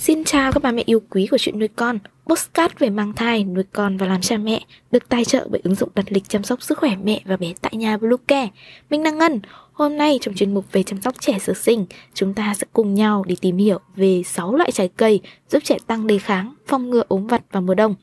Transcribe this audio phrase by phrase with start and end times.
[0.00, 1.98] Xin chào các bà mẹ yêu quý của chuyện nuôi con.
[2.26, 5.74] Postcard về mang thai, nuôi con và làm cha mẹ Được tài trợ bởi ứng
[5.74, 8.48] dụng đặt lịch chăm sóc sức khỏe mẹ và bé tại nhà Bluecare
[8.90, 9.40] Mình đang Ngân.
[9.72, 12.94] Hôm nay trong chuyên mục về chăm sóc trẻ sơ sinh Chúng ta sẽ cùng
[12.94, 16.90] nhau đi tìm hiểu về 6 loại trái cây Giúp trẻ tăng đề kháng, phòng
[16.90, 17.94] ngừa ốm vặt vào mùa đông.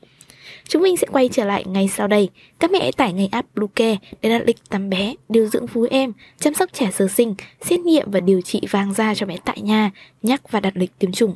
[0.67, 2.29] Chúng mình sẽ quay trở lại ngay sau đây.
[2.59, 5.87] Các mẹ hãy tải ngay app Bluecare để đặt lịch tắm bé, điều dưỡng phú
[5.89, 9.37] em, chăm sóc trẻ sơ sinh, xét nghiệm và điều trị vàng da cho bé
[9.45, 9.91] tại nhà,
[10.21, 11.35] nhắc và đặt lịch tiêm chủng.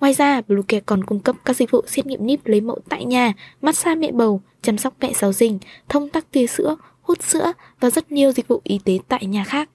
[0.00, 3.04] Ngoài ra, Bluecare còn cung cấp các dịch vụ xét nghiệm níp lấy mẫu tại
[3.04, 5.58] nhà, massage mẹ bầu, chăm sóc mẹ sau sinh,
[5.88, 9.44] thông tắc tia sữa, hút sữa và rất nhiều dịch vụ y tế tại nhà
[9.44, 9.70] khác.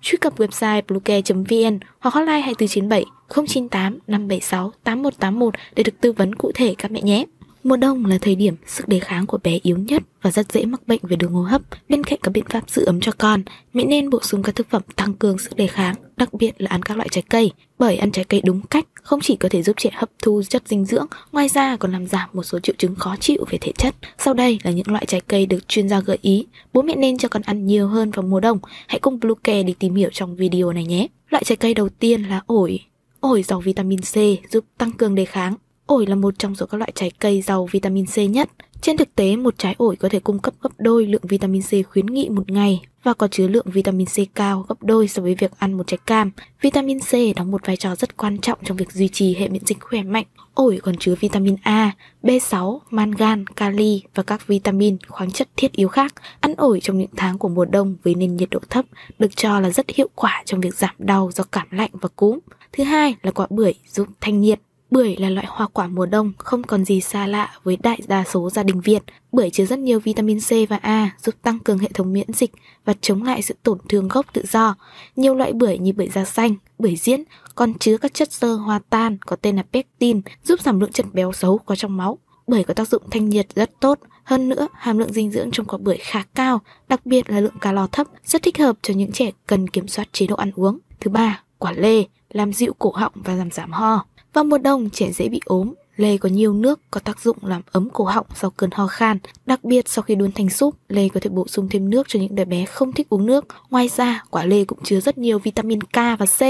[0.00, 3.04] Truy cập website bluecare.vn hoặc hotline 2497
[3.46, 7.24] 098 576 8181 để được tư vấn cụ thể các mẹ nhé.
[7.64, 10.64] Mùa đông là thời điểm sức đề kháng của bé yếu nhất và rất dễ
[10.64, 11.62] mắc bệnh về đường hô hấp.
[11.88, 14.70] Bên cạnh các biện pháp giữ ấm cho con, mẹ nên bổ sung các thực
[14.70, 17.52] phẩm tăng cường sức đề kháng, đặc biệt là ăn các loại trái cây.
[17.78, 20.62] Bởi ăn trái cây đúng cách không chỉ có thể giúp trẻ hấp thu chất
[20.66, 23.72] dinh dưỡng, ngoài ra còn làm giảm một số triệu chứng khó chịu về thể
[23.72, 23.94] chất.
[24.18, 26.46] Sau đây là những loại trái cây được chuyên gia gợi ý.
[26.72, 28.58] Bố mẹ nên cho con ăn nhiều hơn vào mùa đông.
[28.86, 31.06] Hãy cùng Bluecare đi tìm hiểu trong video này nhé.
[31.30, 32.80] Loại trái cây đầu tiên là ổi.
[33.20, 34.16] Ổi giàu vitamin C
[34.52, 35.54] giúp tăng cường đề kháng,
[35.86, 38.50] Ổi là một trong số các loại trái cây giàu vitamin C nhất.
[38.80, 41.90] Trên thực tế, một trái ổi có thể cung cấp gấp đôi lượng vitamin C
[41.90, 45.34] khuyến nghị một ngày và có chứa lượng vitamin C cao gấp đôi so với
[45.34, 46.30] việc ăn một trái cam.
[46.60, 49.64] Vitamin C đóng một vai trò rất quan trọng trong việc duy trì hệ miễn
[49.64, 50.24] dịch khỏe mạnh.
[50.54, 55.88] Ổi còn chứa vitamin A, B6, mangan, kali và các vitamin, khoáng chất thiết yếu
[55.88, 56.14] khác.
[56.40, 58.84] Ăn ổi trong những tháng của mùa đông với nền nhiệt độ thấp
[59.18, 62.38] được cho là rất hiệu quả trong việc giảm đau do cảm lạnh và cúm.
[62.72, 64.60] Thứ hai là quả bưởi giúp thanh nhiệt.
[64.90, 68.24] Bưởi là loại hoa quả mùa đông không còn gì xa lạ với đại đa
[68.24, 69.02] số gia đình Việt.
[69.32, 72.50] Bưởi chứa rất nhiều vitamin C và A giúp tăng cường hệ thống miễn dịch
[72.84, 74.74] và chống lại sự tổn thương gốc tự do.
[75.16, 77.22] Nhiều loại bưởi như bưởi da xanh, bưởi diễn
[77.54, 81.06] còn chứa các chất xơ hoa tan có tên là pectin giúp giảm lượng chất
[81.12, 82.18] béo xấu có trong máu.
[82.46, 85.66] Bưởi có tác dụng thanh nhiệt rất tốt, hơn nữa hàm lượng dinh dưỡng trong
[85.66, 89.12] quả bưởi khá cao, đặc biệt là lượng calo thấp, rất thích hợp cho những
[89.12, 90.78] trẻ cần kiểm soát chế độ ăn uống.
[91.00, 94.06] Thứ ba, quả lê làm dịu cổ họng và giảm giảm ho.
[94.34, 95.74] Vào mùa đông, trẻ dễ bị ốm.
[95.96, 99.18] Lê có nhiều nước có tác dụng làm ấm cổ họng sau cơn ho khan.
[99.46, 102.20] Đặc biệt sau khi đun thành súp, lê có thể bổ sung thêm nước cho
[102.20, 103.44] những đứa bé không thích uống nước.
[103.70, 106.40] Ngoài ra, quả lê cũng chứa rất nhiều vitamin K và C.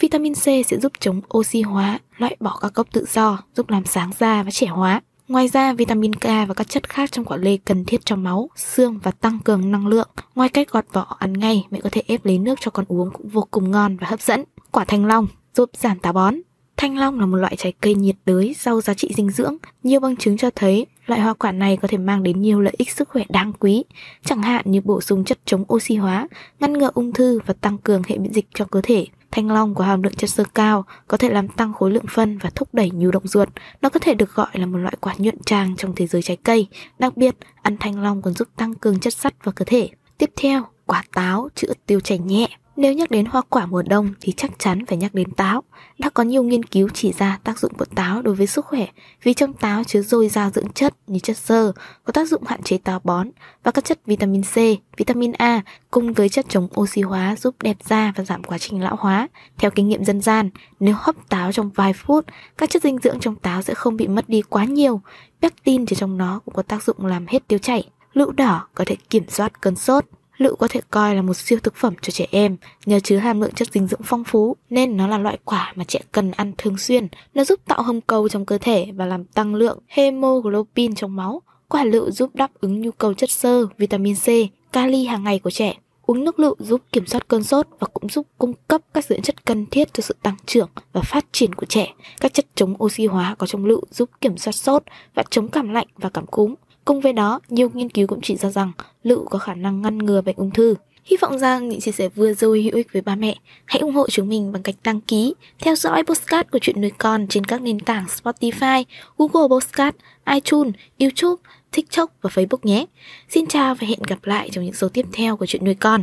[0.00, 3.84] Vitamin C sẽ giúp chống oxy hóa, loại bỏ các gốc tự do, giúp làm
[3.84, 5.00] sáng da và trẻ hóa.
[5.28, 8.50] Ngoài ra, vitamin K và các chất khác trong quả lê cần thiết cho máu,
[8.56, 10.08] xương và tăng cường năng lượng.
[10.34, 13.10] Ngoài cách gọt vỏ ăn ngay, mẹ có thể ép lấy nước cho con uống
[13.10, 14.44] cũng vô cùng ngon và hấp dẫn.
[14.70, 16.34] Quả thanh long giúp giảm táo bón.
[16.80, 19.56] Thanh long là một loại trái cây nhiệt đới giàu giá trị dinh dưỡng.
[19.82, 22.74] Nhiều bằng chứng cho thấy loại hoa quả này có thể mang đến nhiều lợi
[22.78, 23.84] ích sức khỏe đáng quý,
[24.24, 26.28] chẳng hạn như bổ sung chất chống oxy hóa,
[26.60, 29.06] ngăn ngừa ung thư và tăng cường hệ miễn dịch cho cơ thể.
[29.30, 32.38] Thanh long có hàm lượng chất xơ cao, có thể làm tăng khối lượng phân
[32.38, 33.48] và thúc đẩy nhu động ruột.
[33.82, 36.36] Nó có thể được gọi là một loại quả nhuận tràng trong thế giới trái
[36.36, 36.66] cây.
[36.98, 39.88] Đặc biệt, ăn thanh long còn giúp tăng cường chất sắt vào cơ thể.
[40.18, 42.48] Tiếp theo, quả táo chữa tiêu chảy nhẹ.
[42.80, 45.62] Nếu nhắc đến hoa quả mùa đông thì chắc chắn phải nhắc đến táo.
[45.98, 48.86] Đã có nhiều nghiên cứu chỉ ra tác dụng của táo đối với sức khỏe
[49.22, 51.72] vì trong táo chứa dồi dào dưỡng chất như chất xơ,
[52.04, 53.30] có tác dụng hạn chế táo bón
[53.64, 54.56] và các chất vitamin C,
[54.96, 58.82] vitamin A cùng với chất chống oxy hóa giúp đẹp da và giảm quá trình
[58.82, 59.28] lão hóa.
[59.58, 62.24] Theo kinh nghiệm dân gian, nếu hấp táo trong vài phút,
[62.58, 65.00] các chất dinh dưỡng trong táo sẽ không bị mất đi quá nhiều.
[65.42, 67.88] Pectin chứa trong nó cũng có tác dụng làm hết tiêu chảy.
[68.12, 70.04] Lựu đỏ có thể kiểm soát cơn sốt.
[70.40, 72.56] Lựu có thể coi là một siêu thực phẩm cho trẻ em
[72.86, 75.84] nhờ chứa hàm lượng chất dinh dưỡng phong phú nên nó là loại quả mà
[75.84, 77.08] trẻ cần ăn thường xuyên.
[77.34, 81.42] Nó giúp tạo hồng cầu trong cơ thể và làm tăng lượng hemoglobin trong máu.
[81.68, 84.26] Quả lựu giúp đáp ứng nhu cầu chất xơ, vitamin C,
[84.72, 85.74] kali hàng ngày của trẻ.
[86.06, 89.22] Uống nước lựu giúp kiểm soát cơn sốt và cũng giúp cung cấp các dưỡng
[89.22, 91.94] chất cần thiết cho sự tăng trưởng và phát triển của trẻ.
[92.20, 94.82] Các chất chống oxy hóa có trong lựu giúp kiểm soát sốt
[95.14, 96.54] và chống cảm lạnh và cảm cúm.
[96.90, 99.98] Cùng với đó, nhiều nghiên cứu cũng chỉ ra rằng lựu có khả năng ngăn
[99.98, 100.74] ngừa bệnh ung thư.
[101.04, 103.36] Hy vọng rằng những chia sẻ vừa rồi hữu ích với ba mẹ.
[103.64, 106.90] Hãy ủng hộ chúng mình bằng cách đăng ký, theo dõi postcard của chuyện nuôi
[106.98, 108.84] con trên các nền tảng Spotify,
[109.18, 109.96] Google Postcard,
[110.26, 112.86] iTunes, YouTube, TikTok và Facebook nhé.
[113.28, 116.02] Xin chào và hẹn gặp lại trong những số tiếp theo của chuyện nuôi con.